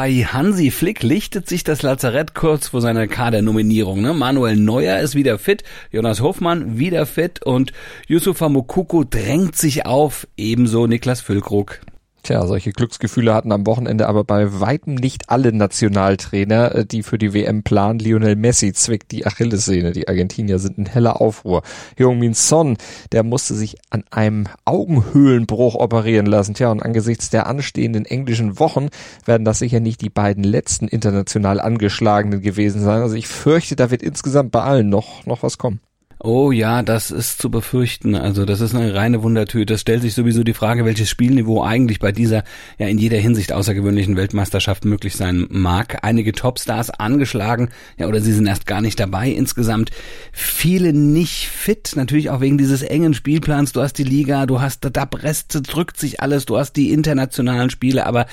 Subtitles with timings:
[0.00, 4.00] Bei Hansi Flick lichtet sich das Lazarett kurz vor seiner Kadernominierung.
[4.00, 4.14] Ne?
[4.14, 7.72] Manuel Neuer ist wieder fit, Jonas Hofmann wieder fit und
[8.06, 11.80] Yusufa Mokoko drängt sich auf, ebenso Niklas Füllkrug.
[12.28, 17.16] Tja, solche Glücksgefühle hatten am Wochenende aber bei weitem nicht alle Nationaltrainer, äh, die für
[17.16, 18.00] die WM planen.
[18.00, 19.92] Lionel Messi zwickt die Achillessehne.
[19.92, 21.62] Die Argentinier sind in heller Aufruhr.
[21.98, 22.76] Heung-Min Son,
[23.12, 26.52] der musste sich an einem Augenhöhlenbruch operieren lassen.
[26.52, 28.88] Tja, und angesichts der anstehenden englischen Wochen
[29.24, 33.00] werden das sicher nicht die beiden letzten international angeschlagenen gewesen sein.
[33.00, 35.80] Also ich fürchte, da wird insgesamt bei allen noch, noch was kommen.
[36.20, 38.16] Oh ja, das ist zu befürchten.
[38.16, 39.74] Also das ist eine reine Wundertüte.
[39.74, 42.42] Es stellt sich sowieso die Frage, welches Spielniveau eigentlich bei dieser
[42.76, 45.98] ja in jeder Hinsicht außergewöhnlichen Weltmeisterschaft möglich sein mag.
[46.02, 47.68] Einige Topstars angeschlagen,
[47.98, 49.90] ja oder sie sind erst gar nicht dabei insgesamt.
[50.32, 53.70] Viele nicht fit, natürlich auch wegen dieses engen Spielplans.
[53.72, 57.70] Du hast die Liga, du hast da Brest drückt sich alles, du hast die internationalen
[57.70, 58.26] Spiele, aber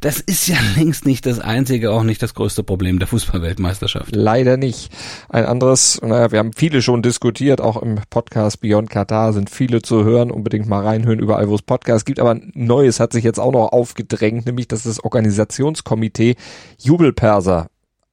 [0.00, 4.16] das ist ja längst nicht das einzige, auch nicht das größte Problem der Fußballweltmeisterschaft.
[4.16, 4.90] Leider nicht.
[5.28, 9.50] Ein anderes, naja, wir haben viele schon diskutiert diskutiert, auch im Podcast Beyond Qatar sind
[9.50, 13.24] viele zu hören, unbedingt mal reinhören überall, wo es Podcasts gibt, aber Neues hat sich
[13.24, 16.36] jetzt auch noch aufgedrängt, nämlich dass das Organisationskomitee
[16.78, 17.66] Jubelperser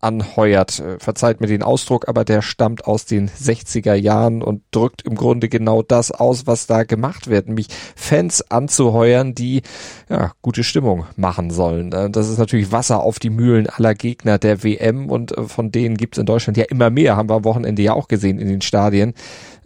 [0.04, 0.80] anheuert.
[0.80, 5.16] Äh, verzeiht mir den Ausdruck, aber der stammt aus den 60er Jahren und drückt im
[5.16, 9.62] Grunde genau das aus, was da gemacht wird, nämlich Fans anzuheuern, die
[10.10, 11.92] ja, gute Stimmung machen sollen.
[11.92, 15.72] Äh, das ist natürlich Wasser auf die Mühlen aller Gegner der WM und äh, von
[15.72, 18.40] denen gibt es in Deutschland ja immer mehr, haben wir am Wochenende ja auch gesehen
[18.40, 19.14] in den Stadien.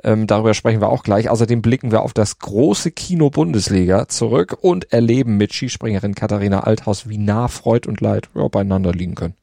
[0.03, 1.29] Ähm, darüber sprechen wir auch gleich.
[1.29, 7.09] Außerdem blicken wir auf das große Kino Bundesliga zurück und erleben mit Skispringerin Katharina Althaus,
[7.09, 9.33] wie nah Freud und Leid ja, beieinander liegen können.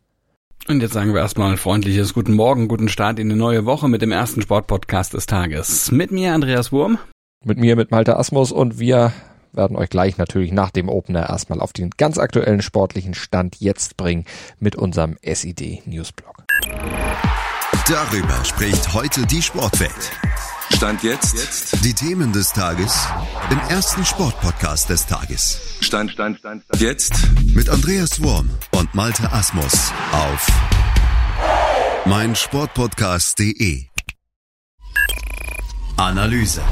[0.66, 4.00] Und jetzt sagen wir erstmal freundliches Guten Morgen, guten Start in die neue Woche mit
[4.00, 5.92] dem ersten Sportpodcast des Tages.
[5.92, 6.98] Mit mir Andreas Wurm.
[7.44, 9.12] Mit mir, mit Malte Asmus und wir
[9.52, 13.98] werden euch gleich natürlich nach dem Opener erstmal auf den ganz aktuellen sportlichen Stand jetzt
[13.98, 14.24] bringen
[14.58, 16.44] mit unserem SID Newsblog.
[17.86, 20.12] Darüber spricht heute die Sportwelt.
[20.72, 21.34] Stand jetzt.
[21.34, 21.84] jetzt.
[21.84, 23.06] Die Themen des Tages
[23.50, 25.60] im ersten Sportpodcast des Tages.
[25.80, 26.80] Stand, Stand, Stand, Stand.
[26.80, 27.12] Jetzt.
[27.54, 30.46] Mit Andreas Worm und Malte Asmus auf
[32.06, 33.84] meinsportpodcast.de.
[35.96, 36.62] Analyse.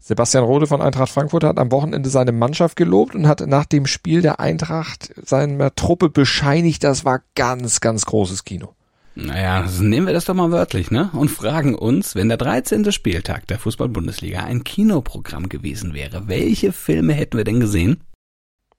[0.00, 3.86] Sebastian Rode von Eintracht Frankfurt hat am Wochenende seine Mannschaft gelobt und hat nach dem
[3.86, 8.74] Spiel der Eintracht seiner Truppe bescheinigt, das war ganz, ganz großes Kino.
[9.14, 11.10] Naja, nehmen wir das doch mal wörtlich, ne?
[11.12, 12.90] Und fragen uns, wenn der 13.
[12.92, 18.02] Spieltag der Fußball-Bundesliga ein Kinoprogramm gewesen wäre, welche Filme hätten wir denn gesehen?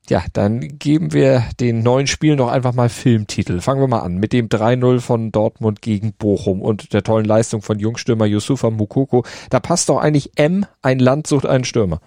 [0.09, 3.61] Ja, dann geben wir den neuen Spielen noch einfach mal Filmtitel.
[3.61, 7.61] Fangen wir mal an mit dem 3-0 von Dortmund gegen Bochum und der tollen Leistung
[7.61, 9.23] von Jungstürmer Yusufa Mukoko.
[9.49, 12.01] Da passt doch eigentlich M, ein Land sucht einen Stürmer.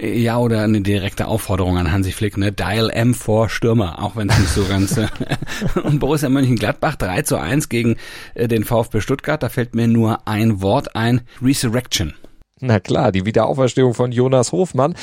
[0.00, 2.52] Ja, oder eine direkte Aufforderung an Hansi Flick, ne?
[2.52, 4.96] Dial M vor Stürmer, auch wenn es nicht so ganz.
[4.96, 5.08] Äh,
[5.82, 7.96] und Borussia Mönchengladbach 3 zu 1 gegen
[8.34, 12.14] äh, den VfB Stuttgart, da fällt mir nur ein Wort ein, Resurrection.
[12.64, 14.94] Na klar, die Wiederauferstehung von Jonas Hofmann.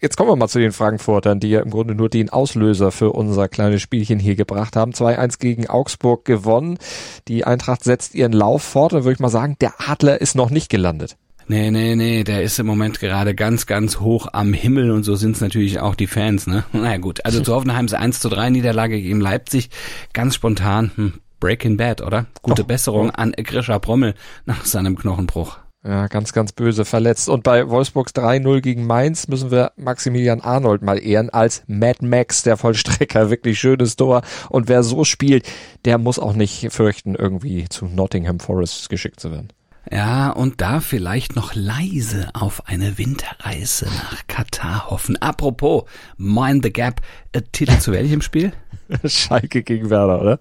[0.00, 3.10] Jetzt kommen wir mal zu den Frankfurtern, die ja im Grunde nur den Auslöser für
[3.10, 4.92] unser kleines Spielchen hier gebracht haben.
[4.92, 6.78] 2-1 gegen Augsburg gewonnen.
[7.26, 8.92] Die Eintracht setzt ihren Lauf fort.
[8.92, 11.16] Da würde ich mal sagen, der Adler ist noch nicht gelandet.
[11.46, 15.16] Nee, nee, nee, der ist im Moment gerade ganz, ganz hoch am Himmel und so
[15.16, 16.64] sind's natürlich auch die Fans, ne?
[16.72, 19.70] Naja gut, also zu Hoffenheims 1 zu 3 Niederlage gegen Leipzig,
[20.12, 22.26] ganz spontan, hm, Breaking Bad, oder?
[22.42, 22.68] Gute Doch.
[22.68, 24.14] Besserung an Grisha Brommel
[24.44, 25.58] nach seinem Knochenbruch.
[25.82, 27.30] Ja, ganz, ganz böse verletzt.
[27.30, 32.42] Und bei Wolfsburgs 3-0 gegen Mainz müssen wir Maximilian Arnold mal ehren als Mad Max,
[32.42, 33.30] der Vollstrecker.
[33.30, 34.20] Wirklich schönes Tor.
[34.50, 35.48] Und wer so spielt,
[35.86, 39.48] der muss auch nicht fürchten, irgendwie zu Nottingham Forest geschickt zu werden.
[39.90, 45.16] Ja, und da vielleicht noch leise auf eine Winterreise nach Katar hoffen.
[45.22, 45.84] Apropos,
[46.16, 47.00] Mind the Gap,
[47.32, 48.52] äh, Titel zu welchem Spiel?
[49.04, 50.40] Schalke gegen Werder, oder?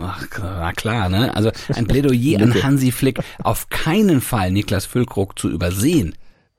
[0.00, 1.34] Ach, war klar, ne?
[1.34, 6.14] Also ein Plädoyer an Hansi Flick, auf keinen Fall Niklas Füllkrug zu übersehen.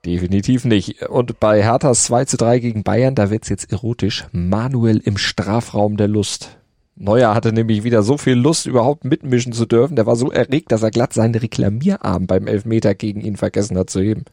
[0.05, 1.03] Definitiv nicht.
[1.03, 4.25] Und bei Herthas 2 zu 3 gegen Bayern, da wird's jetzt erotisch.
[4.31, 6.58] Manuel im Strafraum der Lust.
[6.99, 9.95] Neuer hatte nämlich wieder so viel Lust, überhaupt mitmischen zu dürfen.
[9.95, 13.89] Der war so erregt, dass er glatt seinen Reklamierarm beim Elfmeter gegen ihn vergessen hat
[13.89, 14.25] zu heben.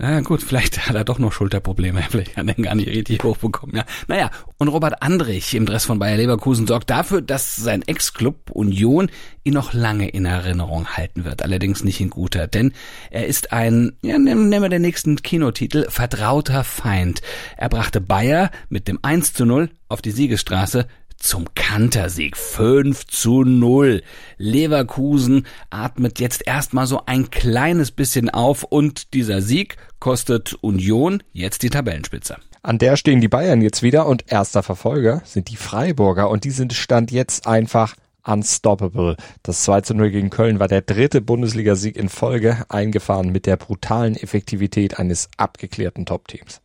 [0.00, 3.22] Ja gut, vielleicht hat er doch noch Schulterprobleme, vielleicht hat er ihn gar nicht richtig
[3.22, 3.76] hochbekommen.
[3.76, 3.84] Ja.
[4.08, 9.10] Naja, und Robert Andrich im Dress von Bayer Leverkusen sorgt dafür, dass sein Ex-Club Union
[9.42, 12.72] ihn noch lange in Erinnerung halten wird, allerdings nicht in guter, denn
[13.10, 17.20] er ist ein, ja, nehmen wir den nächsten Kinotitel, vertrauter Feind.
[17.56, 20.86] Er brachte Bayer mit dem 1 zu 0 auf die Siegesstraße,
[21.18, 24.02] zum Kantersieg 5 zu 0.
[24.36, 31.62] Leverkusen atmet jetzt erstmal so ein kleines bisschen auf und dieser Sieg kostet Union jetzt
[31.62, 32.36] die Tabellenspitze.
[32.62, 36.50] An der stehen die Bayern jetzt wieder und erster Verfolger sind die Freiburger und die
[36.50, 37.94] sind Stand jetzt einfach
[38.24, 39.16] unstoppable.
[39.42, 43.56] Das 2 zu 0 gegen Köln war der dritte Bundesligasieg in Folge, eingefahren mit der
[43.56, 46.60] brutalen Effektivität eines abgeklärten Top-Teams.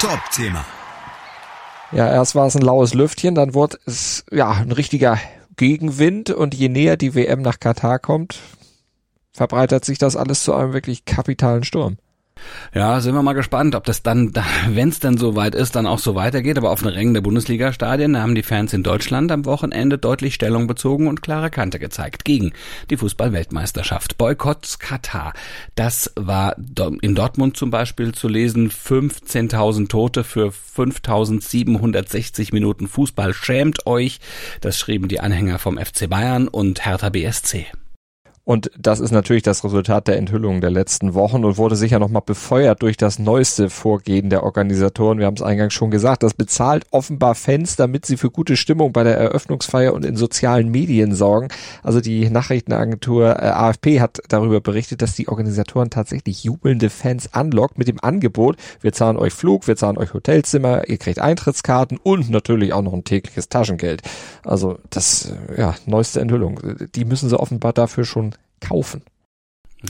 [0.00, 0.64] Top-Thema.
[1.94, 5.16] Ja, erst war es ein laues Lüftchen, dann wurde es ja ein richtiger
[5.56, 8.40] Gegenwind und je näher die WM nach Katar kommt,
[9.32, 11.98] verbreitert sich das alles zu einem wirklich kapitalen Sturm.
[12.74, 14.32] Ja, sind wir mal gespannt, ob das dann,
[14.68, 16.58] wenn es dann soweit ist, dann auch so weitergeht.
[16.58, 20.66] Aber auf den Rängen der Bundesliga-Stadien haben die Fans in Deutschland am Wochenende deutlich Stellung
[20.66, 22.52] bezogen und klare Kante gezeigt gegen
[22.90, 24.18] die Fußball-Weltmeisterschaft.
[24.18, 25.32] Boykott Katar.
[25.74, 26.56] Das war
[27.00, 28.70] in Dortmund zum Beispiel zu lesen.
[28.70, 33.32] 15.000 Tote für 5.760 Minuten Fußball.
[33.32, 34.20] Schämt euch.
[34.60, 37.66] Das schrieben die Anhänger vom FC Bayern und Hertha BSC.
[38.44, 42.22] Und das ist natürlich das Resultat der Enthüllungen der letzten Wochen und wurde sicher nochmal
[42.24, 45.18] befeuert durch das neueste Vorgehen der Organisatoren.
[45.18, 48.92] Wir haben es eingangs schon gesagt, das bezahlt offenbar Fans, damit sie für gute Stimmung
[48.92, 51.48] bei der Eröffnungsfeier und in sozialen Medien sorgen.
[51.82, 57.78] Also die Nachrichtenagentur äh, AFP hat darüber berichtet, dass die Organisatoren tatsächlich jubelnde Fans anlockt
[57.78, 62.28] mit dem Angebot, wir zahlen euch Flug, wir zahlen euch Hotelzimmer, ihr kriegt Eintrittskarten und
[62.28, 64.02] natürlich auch noch ein tägliches Taschengeld.
[64.44, 66.60] Also das, äh, ja, neueste Enthüllung.
[66.94, 68.33] Die müssen sie offenbar dafür schon
[68.64, 69.02] kaufen.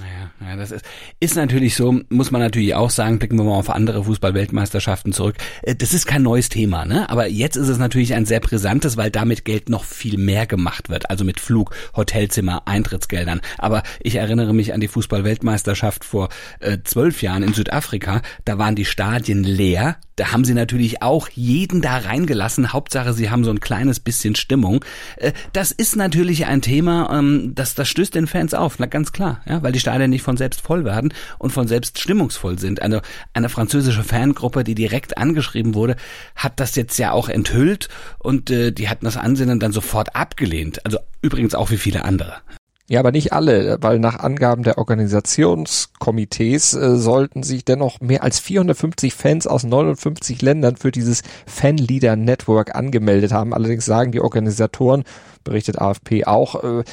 [0.01, 0.85] Naja, ja, das ist,
[1.21, 5.37] ist natürlich so, muss man natürlich auch sagen, blicken wir mal auf andere Fußball-Weltmeisterschaften zurück.
[5.63, 7.09] Äh, das ist kein neues Thema, ne?
[7.11, 10.89] Aber jetzt ist es natürlich ein sehr brisantes, weil damit Geld noch viel mehr gemacht
[10.89, 11.11] wird.
[11.11, 13.41] Also mit Flug, Hotelzimmer, Eintrittsgeldern.
[13.59, 16.29] Aber ich erinnere mich an die Fußball-Weltmeisterschaft vor
[16.59, 18.23] äh, zwölf Jahren in Südafrika.
[18.45, 22.73] Da waren die Stadien leer da haben sie natürlich auch jeden da reingelassen.
[22.73, 24.85] Hauptsache, sie haben so ein kleines bisschen Stimmung.
[25.17, 29.13] Äh, das ist natürlich ein Thema, ähm, das, das stößt den Fans auf, na ganz
[29.13, 32.83] klar, ja, weil die Stadien nicht von selbst voll werden und von selbst stimmungsvoll sind.
[32.83, 33.03] Eine,
[33.33, 35.97] eine französische Fangruppe, die direkt angeschrieben wurde,
[36.37, 37.89] hat das jetzt ja auch enthüllt
[38.19, 40.85] und äh, die hatten das Ansinnen dann sofort abgelehnt.
[40.85, 42.43] Also übrigens auch wie viele andere.
[42.87, 48.41] Ja, aber nicht alle, weil nach Angaben der Organisationskomitees äh, sollten sich dennoch mehr als
[48.41, 53.55] 450 Fans aus 59 Ländern für dieses Fanleader Network angemeldet haben.
[53.55, 55.05] Allerdings sagen die Organisatoren,
[55.45, 56.85] berichtet AFP auch, äh,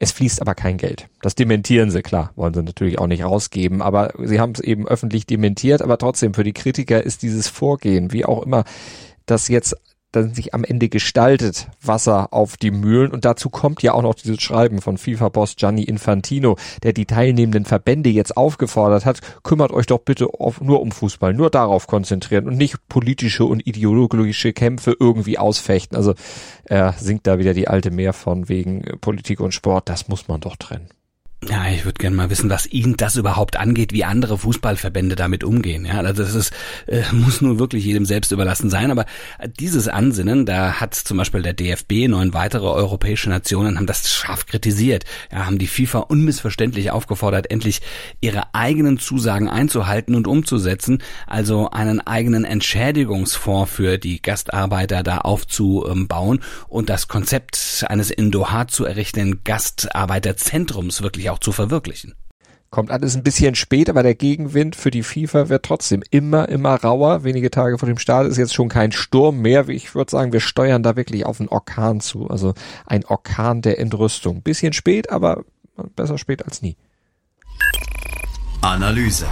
[0.00, 1.08] es fließt aber kein Geld.
[1.22, 4.88] Das dementieren sie, klar, wollen sie natürlich auch nicht rausgeben, aber sie haben es eben
[4.88, 8.64] öffentlich dementiert, aber trotzdem für die Kritiker ist dieses Vorgehen, wie auch immer
[9.26, 9.76] das jetzt
[10.12, 13.12] dann sich am Ende gestaltet, Wasser auf die Mühlen.
[13.12, 17.64] Und dazu kommt ja auch noch dieses Schreiben von FIFA-Boss Gianni Infantino, der die teilnehmenden
[17.64, 22.46] Verbände jetzt aufgefordert hat, kümmert euch doch bitte auf, nur um Fußball, nur darauf konzentrieren
[22.46, 25.96] und nicht politische und ideologische Kämpfe irgendwie ausfechten.
[25.96, 26.14] Also
[26.64, 30.40] er singt da wieder die alte Mehr von wegen Politik und Sport, das muss man
[30.40, 30.88] doch trennen.
[31.46, 35.44] Ja, ich würde gerne mal wissen, was Ihnen das überhaupt angeht, wie andere Fußballverbände damit
[35.44, 35.86] umgehen.
[35.86, 36.52] Ja, also das ist,
[36.86, 38.90] äh, muss nur wirklich jedem selbst überlassen sein.
[38.90, 39.06] Aber
[39.60, 44.46] dieses Ansinnen, da hat zum Beispiel der DFB, neun weitere europäische Nationen haben das scharf
[44.46, 45.04] kritisiert.
[45.30, 47.82] Ja, haben die FIFA unmissverständlich aufgefordert, endlich
[48.20, 50.98] ihre eigenen Zusagen einzuhalten und umzusetzen.
[51.28, 58.66] Also einen eigenen Entschädigungsfonds für die Gastarbeiter da aufzubauen und das Konzept eines in Doha
[58.66, 62.14] zu errichtenden Gastarbeiterzentrums wirklich auch zu verwirklichen.
[62.70, 66.74] Kommt alles ein bisschen später, aber der Gegenwind für die FIFA wird trotzdem immer, immer
[66.74, 67.24] rauer.
[67.24, 69.70] Wenige Tage vor dem Start ist jetzt schon kein Sturm mehr.
[69.70, 72.28] Ich würde sagen, wir steuern da wirklich auf einen Orkan zu.
[72.28, 72.52] Also
[72.84, 74.42] ein Orkan der Entrüstung.
[74.42, 75.44] Bisschen spät, aber
[75.96, 76.76] besser spät als nie.
[78.60, 79.26] Analyse.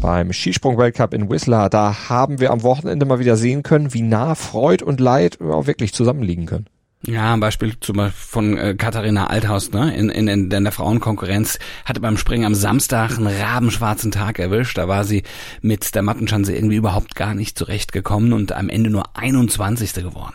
[0.00, 4.34] Beim Skisprung-Weltcup in Whistler, da haben wir am Wochenende mal wieder sehen können, wie nah
[4.34, 6.66] Freud und Leid auch wirklich zusammenliegen können.
[7.06, 9.94] Ja, ein Beispiel zum Beispiel von äh, Katharina Althaus, ne?
[9.96, 14.76] In, in, in, der Frauenkonkurrenz hatte beim Springen am Samstag einen rabenschwarzen Tag erwischt.
[14.76, 15.22] Da war sie
[15.62, 19.94] mit der Mattenschanze irgendwie überhaupt gar nicht zurechtgekommen und am Ende nur 21.
[19.94, 20.34] geworden.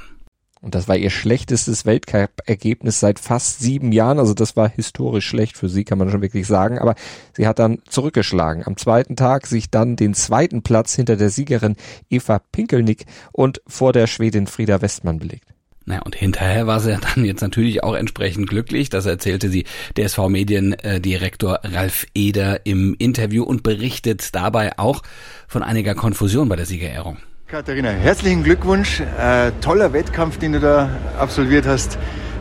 [0.60, 4.18] Und das war ihr schlechtestes Weltcup-Ergebnis seit fast sieben Jahren.
[4.18, 6.80] Also das war historisch schlecht für sie, kann man schon wirklich sagen.
[6.80, 6.96] Aber
[7.34, 8.66] sie hat dann zurückgeschlagen.
[8.66, 11.76] Am zweiten Tag sich dann den zweiten Platz hinter der Siegerin
[12.10, 15.55] Eva Pinkelnick und vor der Schwedin Frieda Westmann belegt.
[15.86, 18.90] Naja, und hinterher war sie dann jetzt natürlich auch entsprechend glücklich.
[18.90, 19.66] Das erzählte sie
[19.98, 25.04] DSV Mediendirektor Ralf Eder im Interview und berichtet dabei auch
[25.48, 27.18] von einiger Konfusion bei der Siegerehrung.
[27.48, 29.02] Katharina, herzlichen Glückwunsch.
[29.20, 30.90] Äh, toller Wettkampf, den du da
[31.20, 32.00] absolviert hast.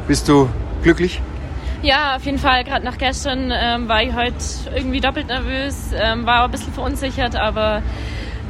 [0.09, 0.49] Bist du
[0.83, 1.21] glücklich?
[1.83, 2.65] Ja, auf jeden Fall.
[2.65, 4.37] Gerade nach gestern ähm, war ich heute
[4.75, 7.83] irgendwie doppelt nervös, ähm, war ein bisschen verunsichert, aber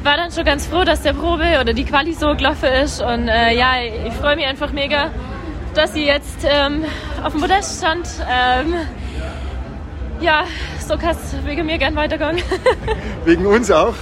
[0.05, 3.01] war dann schon ganz froh, dass der Probe oder die Quali so gelaufen ist.
[3.01, 3.73] Und äh, ja,
[4.05, 5.09] ich freue mich einfach mega,
[5.73, 6.85] dass sie jetzt ähm,
[7.23, 8.07] auf dem Podest stand.
[8.29, 8.75] Ähm,
[10.21, 10.45] ja,
[10.87, 12.37] so es wegen mir gern weitergehen.
[13.25, 13.95] wegen uns auch.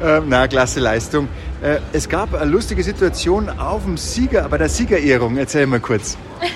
[0.00, 1.28] Äh, na, klasse Leistung.
[1.62, 5.36] Äh, es gab eine lustige Situation auf dem Sieger, bei der Siegerehrung.
[5.36, 6.16] Erzähl mal kurz.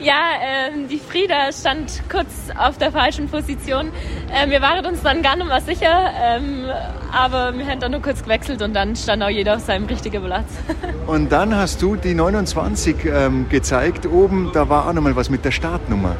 [0.00, 2.26] Ja, ähm, die Frieda stand kurz
[2.58, 3.90] auf der falschen Position.
[4.30, 6.66] Ähm, wir waren uns dann gar nicht mehr sicher, ähm,
[7.10, 10.22] aber wir haben dann nur kurz gewechselt und dann stand auch jeder auf seinem richtigen
[10.22, 10.48] Platz.
[11.06, 14.04] und dann hast du die 29 ähm, gezeigt.
[14.04, 16.16] Oben, da war auch nochmal was mit der Startnummer.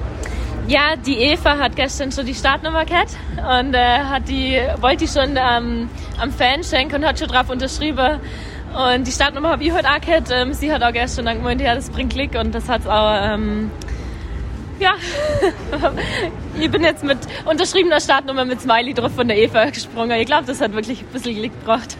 [0.66, 5.08] Ja, die Eva hat gestern schon die Startnummer gehabt und äh, hat die, wollte die
[5.08, 8.18] schon ähm, am Fan schenken und hat schon drauf unterschrieben.
[8.74, 10.30] Und die Startnummer habe ich heute auch gehabt.
[10.32, 13.34] Ähm, sie hat auch gestern dann gemeint, ja, das bringt Klick und das hat auch,
[13.34, 13.70] ähm,
[14.80, 14.94] ja,
[16.58, 20.18] ich bin jetzt mit unterschriebener Startnummer mit Smiley drauf von der Eva gesprungen.
[20.18, 21.96] Ich glaube, das hat wirklich ein bisschen Glück gebracht.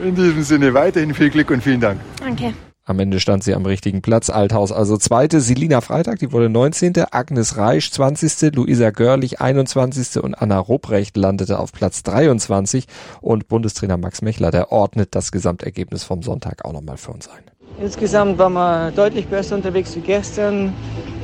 [0.00, 2.00] In diesem Sinne weiterhin viel Glück und vielen Dank.
[2.18, 2.54] Danke.
[2.86, 4.28] Am Ende stand sie am richtigen Platz.
[4.28, 5.40] Althaus also zweite.
[5.40, 6.92] Selina Freitag, die wurde 19.
[7.12, 8.54] Agnes Reisch 20.
[8.54, 10.22] Luisa Görlich 21.
[10.22, 12.84] und Anna Ruprecht landete auf Platz 23.
[13.22, 17.42] Und Bundestrainer Max Mechler, der ordnet das Gesamtergebnis vom Sonntag auch nochmal für uns ein.
[17.80, 20.74] Insgesamt waren wir deutlich besser unterwegs wie gestern.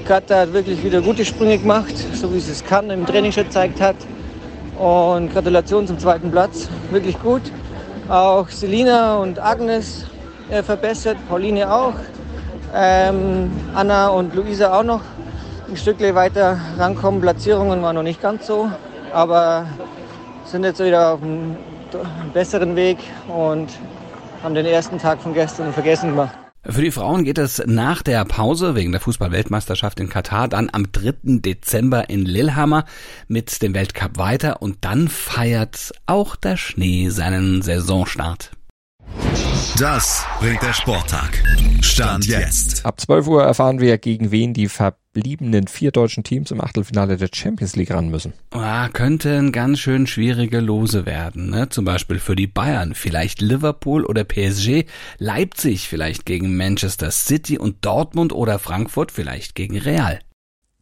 [0.07, 3.45] Katha hat wirklich wieder gute Sprünge gemacht, so wie sie es kann, im Training schon
[3.45, 3.97] gezeigt hat.
[4.79, 7.43] Und Gratulation zum zweiten Platz, wirklich gut.
[8.09, 10.07] Auch Selina und Agnes
[10.51, 11.95] äh, verbessert, Pauline auch,
[12.75, 15.03] ähm, Anna und Luisa auch noch
[15.69, 17.21] ein Stückchen weiter rankommen.
[17.21, 18.71] Platzierungen waren noch nicht ganz so,
[19.13, 19.67] aber
[20.45, 21.57] sind jetzt wieder auf einem
[22.33, 23.69] besseren Weg und
[24.43, 26.35] haben den ersten Tag von gestern vergessen gemacht.
[26.63, 30.93] Für die Frauen geht es nach der Pause wegen der Fußballweltmeisterschaft in Katar dann am
[30.93, 31.15] 3.
[31.23, 32.85] Dezember in Lillehammer
[33.29, 38.51] mit dem Weltcup weiter und dann feiert auch der Schnee seinen Saisonstart.
[39.79, 41.43] Das bringt der Sporttag.
[41.81, 42.85] Stand jetzt.
[42.85, 47.29] Ab 12 Uhr erfahren wir, gegen wen die verbliebenen vier deutschen Teams im Achtelfinale der
[47.33, 48.33] Champions League ran müssen.
[48.51, 51.51] Ah, könnten ganz schön schwierige Lose werden.
[51.51, 51.69] Ne?
[51.69, 54.85] Zum Beispiel für die Bayern, vielleicht Liverpool oder PSG,
[55.19, 60.21] Leipzig vielleicht gegen Manchester City und Dortmund oder Frankfurt vielleicht gegen Real.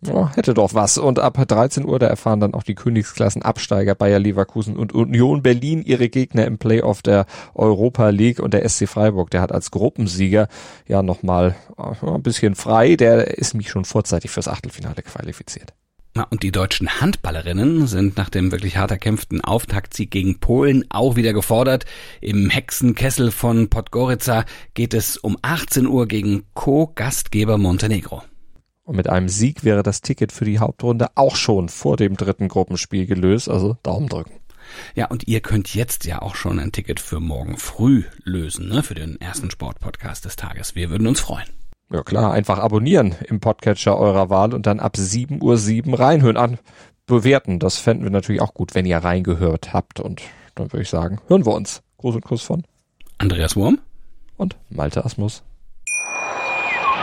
[0.01, 0.97] Ja, hätte doch was.
[0.97, 5.43] Und ab 13 Uhr, da erfahren dann auch die Königsklassen Absteiger Bayer Leverkusen und Union
[5.43, 9.71] Berlin ihre Gegner im Playoff der Europa League und der SC Freiburg, der hat als
[9.73, 10.49] Gruppensieger
[10.87, 12.95] ja nochmal äh, ein bisschen frei.
[12.95, 15.75] Der ist mich schon vorzeitig fürs Achtelfinale qualifiziert.
[16.15, 21.17] Na, und die deutschen Handballerinnen sind nach dem wirklich hart erkämpften Auftaktsieg gegen Polen auch
[21.17, 21.87] wieder gefordert.
[22.21, 28.23] Im Hexenkessel von Podgorica geht es um 18 Uhr gegen Co-Gastgeber Montenegro.
[28.89, 32.49] Und mit einem Sieg wäre das Ticket für die Hauptrunde auch schon vor dem dritten
[32.49, 33.51] Gruppenspiel gelöst.
[33.51, 34.41] Also Daumen drücken.
[34.95, 38.83] Ja, und ihr könnt jetzt ja auch schon ein Ticket für morgen früh lösen, ne,
[38.83, 40.75] für den ersten Sportpodcast des Tages.
[40.75, 41.47] Wir würden uns freuen.
[41.93, 46.59] Ja klar, einfach abonnieren im Podcatcher eurer Wahl und dann ab 7.07 Uhr reinhören an.
[47.05, 50.01] Bewerten, das fänden wir natürlich auch gut, wenn ihr reingehört habt.
[50.01, 50.23] Und
[50.55, 51.83] dann würde ich sagen, hören wir uns.
[51.99, 52.65] Gruß und Kuss von
[53.19, 53.81] Andreas Wurm
[54.39, 55.43] und Malte Asmus.